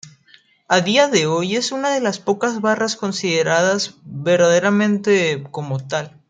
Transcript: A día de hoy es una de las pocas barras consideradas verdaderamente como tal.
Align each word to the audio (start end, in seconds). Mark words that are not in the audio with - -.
A 0.67 0.81
día 0.81 1.07
de 1.09 1.27
hoy 1.27 1.55
es 1.57 1.71
una 1.71 1.91
de 1.93 1.99
las 2.01 2.17
pocas 2.17 2.59
barras 2.59 2.95
consideradas 2.95 3.97
verdaderamente 4.03 5.45
como 5.51 5.79
tal. 5.85 6.17